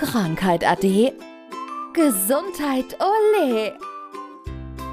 Krankheit 0.00 0.64
ade. 0.64 1.12
Gesundheit 1.92 2.96
ole. 3.00 3.78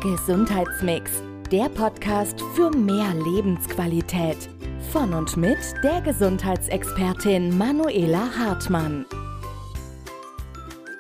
Gesundheitsmix, 0.04 1.24
der 1.50 1.70
Podcast 1.70 2.42
für 2.54 2.70
mehr 2.72 3.14
Lebensqualität. 3.14 4.50
Von 4.92 5.14
und 5.14 5.38
mit 5.38 5.60
der 5.82 6.02
Gesundheitsexpertin 6.02 7.58
Manuela 7.58 8.38
Hartmann. 8.38 9.06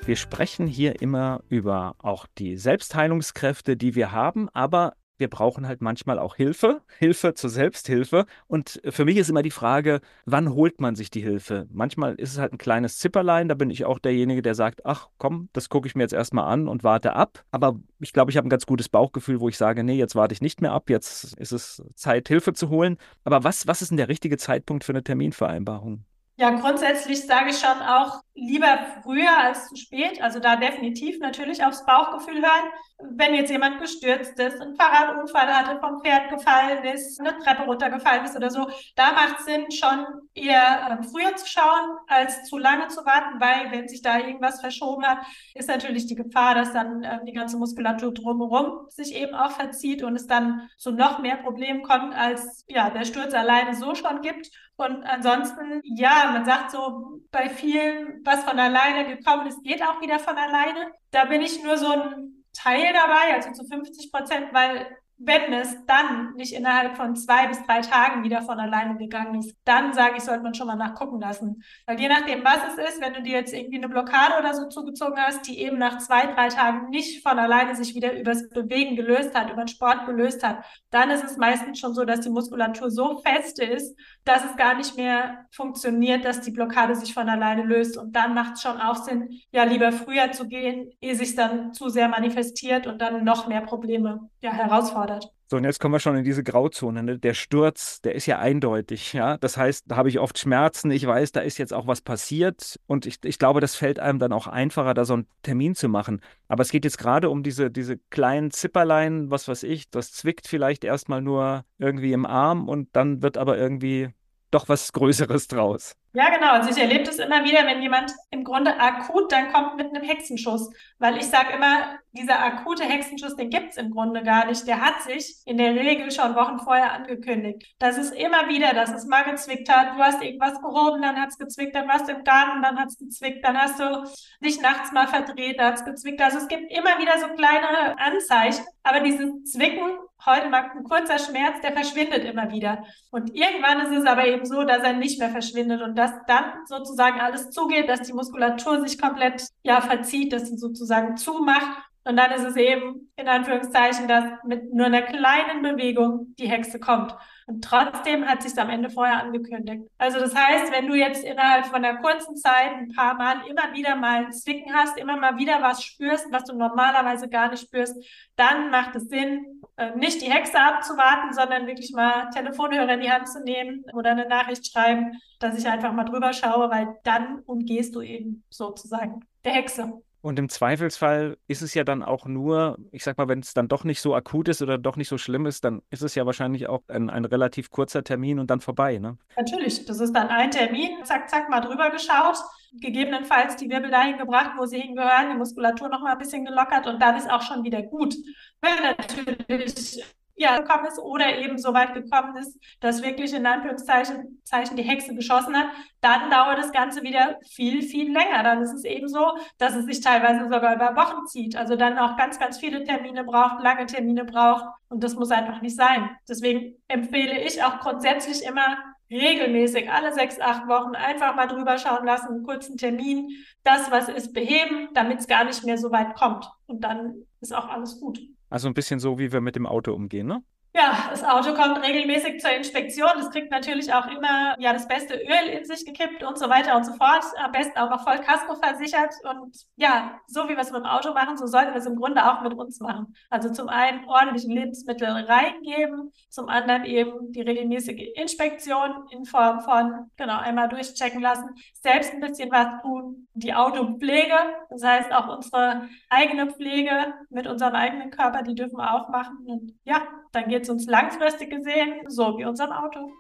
Wir 0.05 0.15
sprechen 0.15 0.67
hier 0.67 1.01
immer 1.01 1.41
über 1.49 1.95
auch 1.97 2.27
die 2.37 2.55
Selbstheilungskräfte, 2.55 3.75
die 3.75 3.93
wir 3.93 4.13
haben, 4.13 4.47
aber 4.53 4.93
wir 5.17 5.29
brauchen 5.29 5.67
halt 5.67 5.81
manchmal 5.81 6.19
auch 6.19 6.35
Hilfe, 6.35 6.81
Hilfe 6.99 7.33
zur 7.33 7.49
Selbsthilfe. 7.49 8.25
Und 8.47 8.81
für 8.87 9.05
mich 9.05 9.17
ist 9.17 9.29
immer 9.29 9.43
die 9.43 9.51
Frage, 9.51 10.01
wann 10.25 10.53
holt 10.53 10.79
man 10.79 10.95
sich 10.95 11.09
die 11.09 11.21
Hilfe? 11.21 11.67
Manchmal 11.71 12.15
ist 12.15 12.33
es 12.33 12.37
halt 12.37 12.53
ein 12.53 12.57
kleines 12.57 12.99
Zipperlein, 12.99 13.49
da 13.49 13.55
bin 13.55 13.69
ich 13.69 13.85
auch 13.85 13.99
derjenige, 13.99 14.41
der 14.41 14.55
sagt, 14.55 14.85
ach 14.85 15.09
komm, 15.17 15.49
das 15.53 15.69
gucke 15.69 15.87
ich 15.87 15.95
mir 15.95 16.03
jetzt 16.03 16.13
erstmal 16.13 16.51
an 16.51 16.67
und 16.67 16.83
warte 16.83 17.13
ab. 17.13 17.43
Aber 17.51 17.79
ich 17.99 18.13
glaube, 18.13 18.31
ich 18.31 18.37
habe 18.37 18.47
ein 18.47 18.49
ganz 18.51 18.65
gutes 18.65 18.89
Bauchgefühl, 18.89 19.39
wo 19.39 19.49
ich 19.49 19.57
sage, 19.57 19.83
nee, 19.83 19.97
jetzt 19.97 20.15
warte 20.15 20.33
ich 20.33 20.41
nicht 20.41 20.61
mehr 20.61 20.71
ab, 20.71 20.89
jetzt 20.89 21.33
ist 21.37 21.51
es 21.51 21.83
Zeit, 21.95 22.27
Hilfe 22.27 22.53
zu 22.53 22.69
holen. 22.69 22.97
Aber 23.23 23.43
was, 23.43 23.67
was 23.67 23.81
ist 23.81 23.89
denn 23.89 23.97
der 23.97 24.09
richtige 24.09 24.37
Zeitpunkt 24.37 24.83
für 24.83 24.91
eine 24.91 25.03
Terminvereinbarung? 25.03 26.05
Ja, 26.39 26.51
grundsätzlich 26.51 27.25
sage 27.25 27.49
ich 27.49 27.57
schon 27.57 27.81
auch 27.81 28.21
lieber 28.37 28.77
früher 29.01 29.35
als 29.35 29.67
zu 29.67 29.75
spät. 29.75 30.21
Also 30.21 30.39
da 30.39 30.55
definitiv 30.55 31.19
natürlich 31.19 31.63
aufs 31.63 31.85
Bauchgefühl 31.85 32.35
hören. 32.35 32.71
Wenn 32.99 33.33
jetzt 33.33 33.49
jemand 33.49 33.79
gestürzt 33.79 34.39
ist, 34.39 34.61
einen 34.61 34.75
Fahrradunfall 34.75 35.47
hatte, 35.47 35.79
vom 35.79 36.01
Pferd 36.01 36.29
gefallen 36.29 36.83
ist, 36.83 37.19
eine 37.19 37.37
Treppe 37.39 37.63
runtergefallen 37.63 38.25
ist 38.25 38.35
oder 38.35 38.49
so, 38.49 38.67
da 38.95 39.11
macht 39.11 39.39
es 39.39 39.45
Sinn, 39.45 39.71
schon 39.71 40.05
eher 40.33 40.99
äh, 40.99 41.03
früher 41.03 41.35
zu 41.35 41.47
schauen, 41.47 41.97
als 42.07 42.43
zu 42.45 42.57
lange 42.57 42.87
zu 42.87 43.05
warten, 43.05 43.39
weil 43.39 43.71
wenn 43.71 43.87
sich 43.87 44.01
da 44.01 44.19
irgendwas 44.19 44.61
verschoben 44.61 45.05
hat, 45.05 45.19
ist 45.53 45.69
natürlich 45.69 46.07
die 46.07 46.15
Gefahr, 46.15 46.55
dass 46.55 46.73
dann 46.73 47.03
äh, 47.03 47.19
die 47.25 47.33
ganze 47.33 47.57
Muskulatur 47.57 48.13
drumherum 48.13 48.87
sich 48.89 49.15
eben 49.15 49.35
auch 49.35 49.51
verzieht 49.51 50.03
und 50.03 50.15
es 50.15 50.27
dann 50.27 50.69
zu 50.77 50.91
noch 50.91 51.19
mehr 51.19 51.37
Problemen 51.37 51.83
kommt, 51.83 52.15
als 52.15 52.65
ja 52.67 52.89
der 52.89 53.05
Sturz 53.05 53.33
alleine 53.33 53.75
so 53.75 53.95
schon 53.95 54.21
gibt. 54.21 54.49
Und 54.77 55.03
ansonsten, 55.05 55.81
ja, 55.83 56.29
man 56.33 56.45
sagt 56.45 56.69
so 56.69 57.19
bei 57.31 57.49
vielen, 57.49 58.21
was 58.27 58.43
von 58.43 58.59
alleine 58.59 59.15
gekommen 59.15 59.47
ist, 59.47 59.63
geht 59.63 59.81
auch 59.81 60.01
wieder 60.01 60.19
von 60.19 60.37
alleine. 60.37 60.91
Da 61.11 61.25
bin 61.25 61.41
ich 61.41 61.63
nur 61.63 61.77
so 61.77 61.91
ein 61.91 62.43
Teil 62.53 62.93
dabei, 62.93 63.33
also 63.33 63.51
zu 63.51 63.65
50 63.65 64.11
Prozent, 64.11 64.53
weil 64.53 64.97
wenn 65.19 65.51
es 65.51 65.75
dann 65.87 66.35
nicht 66.35 66.53
innerhalb 66.53 66.95
von 66.95 67.15
zwei 67.15 67.47
bis 67.47 67.65
drei 67.65 67.81
Tagen 67.81 68.23
wieder 68.23 68.43
von 68.43 68.59
alleine 68.59 68.97
gegangen 68.97 69.39
ist, 69.39 69.57
dann 69.65 69.93
sage 69.93 70.17
ich, 70.17 70.23
sollte 70.23 70.43
man 70.43 70.53
schon 70.53 70.67
mal 70.67 70.75
nachgucken 70.75 71.19
lassen. 71.19 71.63
Weil 71.87 71.99
je 71.99 72.07
nachdem, 72.07 72.43
was 72.43 72.59
es 72.67 72.89
ist, 72.89 73.01
wenn 73.01 73.13
du 73.13 73.23
dir 73.23 73.33
jetzt 73.33 73.53
irgendwie 73.53 73.77
eine 73.77 73.89
Blockade 73.89 74.37
oder 74.39 74.53
so 74.53 74.69
zugezogen 74.69 75.17
hast, 75.17 75.47
die 75.47 75.59
eben 75.59 75.79
nach 75.79 75.97
zwei, 75.97 76.27
drei 76.27 76.49
Tagen 76.49 76.89
nicht 76.89 77.23
von 77.23 77.39
alleine 77.39 77.75
sich 77.75 77.95
wieder 77.95 78.13
übers 78.13 78.47
Bewegen 78.49 78.95
gelöst 78.95 79.33
hat, 79.33 79.49
über 79.49 79.63
den 79.63 79.67
Sport 79.67 80.05
gelöst 80.05 80.43
hat, 80.45 80.63
dann 80.91 81.09
ist 81.09 81.23
es 81.23 81.37
meistens 81.37 81.79
schon 81.79 81.95
so, 81.95 82.05
dass 82.05 82.21
die 82.21 82.29
Muskulatur 82.29 82.91
so 82.91 83.19
fest 83.25 83.59
ist, 83.59 83.97
dass 84.23 84.45
es 84.45 84.55
gar 84.55 84.75
nicht 84.75 84.97
mehr 84.97 85.47
funktioniert, 85.49 86.25
dass 86.25 86.41
die 86.41 86.51
Blockade 86.51 86.95
sich 86.95 87.15
von 87.15 87.27
alleine 87.27 87.63
löst. 87.63 87.97
Und 87.97 88.15
dann 88.15 88.35
macht 88.35 88.53
es 88.53 88.61
schon 88.61 88.79
auch 88.79 88.97
Sinn, 88.97 89.29
ja, 89.51 89.63
lieber 89.63 89.91
früher 89.91 90.31
zu 90.31 90.47
gehen, 90.47 90.91
ehe 91.01 91.15
sich 91.15 91.35
dann 91.35 91.73
zu 91.73 91.89
sehr 91.89 92.07
manifestiert 92.07 92.85
und 92.85 93.01
dann 93.01 93.23
noch 93.23 93.47
mehr 93.47 93.61
Probleme 93.61 94.29
ja, 94.41 94.51
herausfordert 94.51 95.06
gefordert. 95.07 95.31
So, 95.49 95.55
und 95.55 95.63
jetzt 95.63 95.79
kommen 95.79 95.93
wir 95.93 95.99
schon 95.99 96.17
in 96.17 96.25
diese 96.25 96.43
Grauzone. 96.43 97.03
Ne? 97.03 97.19
Der 97.19 97.33
Sturz, 97.33 98.01
der 98.01 98.15
ist 98.15 98.25
ja 98.25 98.39
eindeutig, 98.39 99.13
ja. 99.13 99.37
Das 99.37 99.55
heißt, 99.55 99.85
da 99.87 99.95
habe 99.95 100.09
ich 100.09 100.19
oft 100.19 100.37
Schmerzen, 100.37 100.91
ich 100.91 101.07
weiß, 101.07 101.31
da 101.31 101.39
ist 101.39 101.57
jetzt 101.57 101.73
auch 101.73 101.87
was 101.87 102.01
passiert. 102.01 102.77
Und 102.85 103.05
ich, 103.05 103.19
ich 103.23 103.39
glaube, 103.39 103.61
das 103.61 103.75
fällt 103.75 103.99
einem 103.99 104.19
dann 104.19 104.33
auch 104.33 104.47
einfacher, 104.47 104.93
da 104.93 105.05
so 105.05 105.13
einen 105.13 105.27
Termin 105.43 105.73
zu 105.73 105.87
machen. 105.87 106.21
Aber 106.49 106.63
es 106.63 106.71
geht 106.71 106.83
jetzt 106.83 106.97
gerade 106.97 107.29
um 107.29 107.43
diese, 107.43 107.71
diese 107.71 107.97
kleinen 108.09 108.51
Zipperlein, 108.51 109.31
was 109.31 109.47
weiß 109.47 109.63
ich, 109.63 109.89
das 109.89 110.11
zwickt 110.11 110.47
vielleicht 110.47 110.83
erstmal 110.83 111.21
nur 111.21 111.63
irgendwie 111.77 112.11
im 112.11 112.25
Arm 112.25 112.67
und 112.67 112.89
dann 112.93 113.21
wird 113.21 113.37
aber 113.37 113.57
irgendwie 113.57 114.09
doch 114.51 114.67
was 114.67 114.91
Größeres 114.91 115.47
draus. 115.47 115.95
Ja, 116.17 116.29
genau. 116.29 116.53
Also 116.53 116.71
ich 116.71 116.77
erlebe 116.77 117.03
das 117.03 117.19
immer 117.19 117.43
wieder, 117.43 117.63
wenn 117.67 117.79
jemand 117.79 118.11
im 118.31 118.43
Grunde 118.43 118.79
akut 118.79 119.31
dann 119.31 119.53
kommt 119.53 119.75
mit 119.75 119.93
einem 119.93 120.01
Hexenschuss. 120.01 120.67
Weil 120.97 121.17
ich 121.17 121.27
sage 121.27 121.53
immer, 121.53 121.99
dieser 122.11 122.43
akute 122.43 122.85
Hexenschuss, 122.85 123.35
den 123.35 123.51
gibt 123.51 123.69
es 123.69 123.77
im 123.77 123.91
Grunde 123.91 124.23
gar 124.23 124.47
nicht. 124.47 124.67
Der 124.67 124.81
hat 124.81 125.03
sich 125.03 125.35
in 125.45 125.59
der 125.59 125.75
Regel 125.75 126.09
schon 126.09 126.33
Wochen 126.33 126.57
vorher 126.57 126.91
angekündigt. 126.93 127.75
Das 127.77 127.99
ist 127.99 128.15
immer 128.15 128.49
wieder, 128.49 128.73
dass 128.73 128.91
es 128.91 129.05
mal 129.05 129.25
gezwickt 129.25 129.69
hat. 129.69 129.95
Du 129.95 129.99
hast 129.99 130.23
irgendwas 130.23 130.59
gehoben, 130.59 131.03
dann 131.03 131.21
hat 131.21 131.29
es 131.29 131.37
gezwickt, 131.37 131.75
dann 131.75 131.87
warst 131.87 132.07
du 132.07 132.13
im 132.13 132.23
Garten, 132.23 132.63
dann 132.63 132.79
hat 132.79 132.87
es 132.87 132.97
gezwickt, 132.97 133.45
dann 133.45 133.55
hast 133.55 133.79
du 133.79 134.03
dich 134.43 134.59
nachts 134.59 134.91
mal 134.93 135.07
verdreht, 135.07 135.59
dann 135.59 135.67
hat 135.67 135.75
es 135.75 135.85
gezwickt. 135.85 136.19
Also 136.19 136.39
es 136.39 136.47
gibt 136.47 136.71
immer 136.71 136.97
wieder 136.97 137.19
so 137.19 137.27
kleine 137.27 137.95
Anzeichen. 137.99 138.65
Aber 138.81 139.01
dieses 139.01 139.51
Zwicken 139.51 139.99
heute 140.25 140.49
mal 140.49 140.71
ein 140.71 140.83
kurzer 140.83 141.19
Schmerz, 141.19 141.61
der 141.61 141.73
verschwindet 141.73 142.23
immer 142.25 142.51
wieder. 142.51 142.83
Und 143.11 143.33
irgendwann 143.35 143.81
ist 143.81 143.97
es 143.97 144.05
aber 144.05 144.25
eben 144.27 144.45
so, 144.45 144.63
dass 144.63 144.83
er 144.83 144.93
nicht 144.93 145.19
mehr 145.19 145.29
verschwindet 145.29 145.81
und 145.81 145.97
dass 146.07 146.25
dann 146.27 146.65
sozusagen 146.65 147.19
alles 147.19 147.49
zugeht, 147.51 147.89
dass 147.89 148.01
die 148.01 148.13
Muskulatur 148.13 148.81
sich 148.87 148.99
komplett 148.99 149.47
ja 149.63 149.81
verzieht, 149.81 150.33
dass 150.33 150.47
sie 150.47 150.57
sozusagen 150.57 151.17
zumacht. 151.17 151.86
Und 152.07 152.15
dann 152.15 152.31
ist 152.31 152.43
es 152.43 152.55
eben 152.55 153.11
in 153.17 153.27
Anführungszeichen, 153.27 154.07
dass 154.07 154.23
mit 154.45 154.73
nur 154.73 154.85
einer 154.85 155.01
kleinen 155.01 155.61
Bewegung 155.61 156.33
die 156.39 156.47
Hexe 156.47 156.79
kommt. 156.79 157.13
Und 157.47 157.63
trotzdem 157.63 158.25
hat 158.25 158.43
sich 158.43 158.57
am 158.57 158.69
Ende 158.69 158.89
vorher 158.89 159.21
angekündigt. 159.23 159.83
Also 159.97 160.17
das 160.17 160.33
heißt, 160.33 160.71
wenn 160.71 160.87
du 160.87 160.95
jetzt 160.95 161.25
innerhalb 161.25 161.65
von 161.65 161.83
einer 161.83 161.97
kurzen 161.97 162.37
Zeit 162.37 162.71
ein 162.77 162.93
paar 162.95 163.15
Mal 163.15 163.45
immer 163.49 163.73
wieder 163.73 163.97
mal 163.97 164.25
ein 164.25 164.31
Zwicken 164.31 164.73
hast, 164.73 164.97
immer 164.97 165.17
mal 165.17 165.37
wieder 165.37 165.61
was 165.61 165.83
spürst, 165.83 166.27
was 166.31 166.45
du 166.45 166.55
normalerweise 166.55 167.27
gar 167.27 167.49
nicht 167.49 167.63
spürst, 167.63 167.95
dann 168.37 168.69
macht 168.69 168.95
es 168.95 169.09
Sinn, 169.09 169.61
äh, 169.75 169.93
nicht 169.97 170.21
die 170.21 170.31
Hexe 170.31 170.59
abzuwarten, 170.59 171.33
sondern 171.33 171.67
wirklich 171.67 171.91
mal 171.91 172.29
Telefonhörer 172.29 172.93
in 172.93 173.01
die 173.01 173.11
Hand 173.11 173.27
zu 173.27 173.43
nehmen 173.43 173.83
oder 173.93 174.11
eine 174.11 174.29
Nachricht 174.29 174.71
schreiben, 174.71 175.19
dass 175.39 175.57
ich 175.57 175.67
einfach 175.67 175.91
mal 175.91 176.05
drüber 176.05 176.31
schaue, 176.31 176.69
weil 176.69 176.87
dann 177.03 177.39
umgehst 177.45 177.95
du 177.95 178.01
eben 178.01 178.45
sozusagen 178.49 179.25
der 179.43 179.51
Hexe. 179.53 180.01
Und 180.27 180.37
im 180.39 180.49
Zweifelsfall 180.49 181.37
ist 181.47 181.61
es 181.61 181.73
ja 181.73 181.85
dann 181.85 182.03
auch 182.03 182.25
nur, 182.25 182.77
ich 182.91 183.05
sag 183.05 183.17
mal, 183.17 183.29
wenn 183.29 183.39
es 183.39 183.53
dann 183.53 183.69
doch 183.69 183.85
nicht 183.85 184.01
so 184.01 184.13
akut 184.13 184.49
ist 184.49 184.61
oder 184.61 184.77
doch 184.77 184.97
nicht 184.97 185.07
so 185.07 185.17
schlimm 185.17 185.45
ist, 185.45 185.63
dann 185.63 185.81
ist 185.89 186.03
es 186.03 186.15
ja 186.15 186.25
wahrscheinlich 186.25 186.67
auch 186.67 186.81
ein, 186.89 187.09
ein 187.09 187.23
relativ 187.23 187.71
kurzer 187.71 188.03
Termin 188.03 188.37
und 188.37 188.49
dann 188.51 188.59
vorbei, 188.59 188.97
ne? 188.97 189.17
Natürlich, 189.37 189.85
das 189.85 190.01
ist 190.01 190.11
dann 190.11 190.27
ein 190.27 190.51
Termin, 190.51 191.05
zack, 191.05 191.29
zack, 191.29 191.49
mal 191.49 191.61
drüber 191.61 191.91
geschaut, 191.91 192.35
gegebenenfalls 192.73 193.55
die 193.55 193.69
Wirbel 193.69 193.89
dahin 193.89 194.17
gebracht, 194.17 194.51
wo 194.57 194.65
sie 194.65 194.81
hingehören, 194.81 195.29
die 195.29 195.37
Muskulatur 195.37 195.87
noch 195.87 196.01
mal 196.01 196.11
ein 196.11 196.17
bisschen 196.17 196.43
gelockert 196.43 196.87
und 196.87 197.01
dann 197.01 197.15
ist 197.15 197.31
auch 197.31 197.41
schon 197.41 197.63
wieder 197.63 197.81
gut. 197.81 198.13
Wenn 198.59 198.83
natürlich 198.83 200.03
ja, 200.37 200.59
gekommen 200.59 200.85
ist 200.85 200.99
oder 200.99 201.37
eben 201.37 201.57
so 201.57 201.73
weit 201.73 201.95
gekommen 201.95 202.37
ist, 202.37 202.57
dass 202.79 203.01
wirklich 203.01 203.33
in 203.33 203.45
Anführungszeichen 203.45 204.39
Zeichen 204.43 204.77
die 204.77 204.83
Hexe 204.83 205.15
geschossen 205.15 205.57
hat, 205.57 205.67
dann 205.99 206.29
dauert 206.29 206.59
das 206.59 206.71
Ganze 206.71 207.01
wieder 207.01 207.39
viel, 207.49 207.81
viel 207.81 208.13
länger. 208.13 208.43
Dann 208.43 208.61
ist 208.61 208.71
es 208.71 208.83
eben 208.85 209.07
so, 209.07 209.37
dass 209.57 209.75
es 209.75 209.85
sich 209.85 209.99
teilweise 209.99 210.43
sogar 210.43 210.75
über 210.75 210.95
Wochen 210.95 211.25
zieht. 211.25 211.55
Also 211.55 211.75
dann 211.75 211.97
auch 211.97 212.15
ganz, 212.17 212.37
ganz 212.37 212.59
viele 212.59 212.83
Termine 212.83 213.23
braucht, 213.23 213.63
lange 213.63 213.87
Termine 213.87 214.25
braucht. 214.25 214.65
Und 214.89 215.03
das 215.03 215.15
muss 215.15 215.31
einfach 215.31 215.61
nicht 215.61 215.75
sein. 215.75 216.11
Deswegen 216.29 216.75
empfehle 216.87 217.41
ich 217.41 217.63
auch 217.63 217.79
grundsätzlich 217.79 218.43
immer 218.43 218.77
regelmäßig, 219.09 219.89
alle 219.89 220.13
sechs, 220.13 220.39
acht 220.39 220.67
Wochen 220.67 220.95
einfach 220.95 221.35
mal 221.35 221.47
drüber 221.47 221.77
schauen 221.77 222.05
lassen, 222.05 222.27
einen 222.27 222.43
kurzen 222.43 222.77
Termin, 222.77 223.29
das, 223.63 223.89
was 223.89 224.09
ist, 224.09 224.33
beheben, 224.33 224.89
damit 224.93 225.19
es 225.19 225.27
gar 225.27 225.45
nicht 225.45 225.63
mehr 225.63 225.77
so 225.77 225.91
weit 225.91 226.13
kommt. 226.15 226.47
Und 226.67 226.83
dann 226.83 227.23
ist 227.41 227.55
auch 227.55 227.69
alles 227.69 227.99
gut. 227.99 228.19
Also 228.49 228.67
ein 228.67 228.73
bisschen 228.73 228.99
so, 228.99 229.19
wie 229.19 229.31
wir 229.31 229.41
mit 229.41 229.55
dem 229.55 229.65
Auto 229.65 229.93
umgehen, 229.93 230.27
ne? 230.27 230.43
Ja, 230.77 231.07
das 231.09 231.23
Auto 231.23 231.55
kommt 231.55 231.81
regelmäßig 231.81 232.39
zur 232.39 232.51
Inspektion. 232.51 233.09
Es 233.17 233.31
kriegt 233.31 233.49
natürlich 233.49 233.91
auch 233.91 234.05
immer 234.05 234.55
ja 234.59 234.73
das 234.73 234.87
beste 234.87 235.15
Öl 235.15 235.49
in 235.49 235.65
sich 235.65 235.83
gekippt 235.83 236.21
und 236.21 236.37
so 236.37 236.49
weiter 236.49 236.77
und 236.77 236.85
so 236.85 236.93
fort. 236.93 237.23
Am 237.43 237.51
besten 237.51 237.79
auch 237.79 237.89
noch 237.89 238.03
voll 238.03 238.19
Casco 238.19 238.53
versichert. 238.53 239.11
Und 239.23 239.57
ja, 239.75 240.19
so 240.27 240.43
wie 240.43 240.49
wir 240.49 240.59
es 240.59 240.71
mit 240.71 240.81
dem 240.81 240.85
Auto 240.85 241.15
machen, 241.15 241.35
so 241.35 241.47
sollten 241.47 241.71
wir 241.71 241.79
es 241.79 241.87
im 241.87 241.95
Grunde 241.95 242.23
auch 242.23 242.43
mit 242.43 242.53
uns 242.53 242.79
machen. 242.79 243.15
Also 243.31 243.51
zum 243.51 243.69
einen 243.69 244.05
ordentliche 244.05 244.49
Lebensmittel 244.49 245.07
reingeben, 245.07 246.11
zum 246.29 246.47
anderen 246.47 246.85
eben 246.85 247.31
die 247.31 247.41
regelmäßige 247.41 248.11
Inspektion 248.13 249.07
in 249.09 249.25
Form 249.25 249.61
von, 249.61 250.11
genau, 250.15 250.37
einmal 250.37 250.69
durchchecken 250.69 251.21
lassen, 251.21 251.55
selbst 251.73 252.13
ein 252.13 252.19
bisschen 252.19 252.51
was 252.51 252.83
tun, 252.83 253.27
die 253.33 253.55
Autopflege, 253.55 254.35
das 254.69 254.83
heißt 254.83 255.11
auch 255.11 255.35
unsere 255.35 255.89
eigene 256.09 256.51
Pflege 256.51 257.15
mit 257.31 257.47
unserem 257.47 257.73
eigenen 257.73 258.11
Körper, 258.11 258.43
die 258.43 258.53
dürfen 258.53 258.77
wir 258.77 258.93
auch 258.93 259.09
machen. 259.09 259.39
Und 259.47 259.73
ja, 259.83 260.03
dann 260.37 260.49
geht 260.49 260.63
es 260.63 260.69
uns 260.69 260.85
langfristig 260.85 261.49
gesehen 261.49 262.01
so 262.07 262.37
wie 262.37 262.45
unserem 262.45 262.71
Auto. 262.71 263.11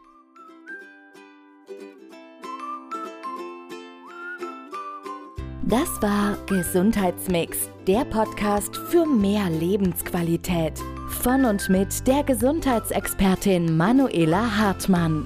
Das 5.63 6.01
war 6.01 6.37
Gesundheitsmix, 6.45 7.69
der 7.87 8.05
Podcast 8.05 8.77
für 8.89 9.05
mehr 9.05 9.49
Lebensqualität. 9.49 10.79
Von 11.09 11.43
und 11.43 11.67
mit 11.69 12.07
der 12.07 12.23
Gesundheitsexpertin 12.23 13.75
Manuela 13.75 14.57
Hartmann. 14.57 15.25